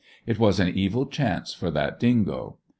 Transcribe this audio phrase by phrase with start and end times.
[0.25, 2.57] It was an evil chance for that dingo.